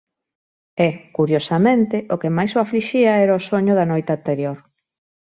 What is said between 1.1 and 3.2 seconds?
curiosamente, o que máis o aflixía